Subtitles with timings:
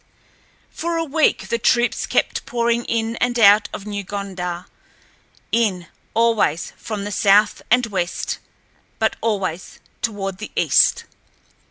[0.71, 4.65] For a week the troops kept pouring in and out of New Gondar—in,
[6.15, 8.39] always, from the south and west,
[8.97, 11.03] but always toward the east.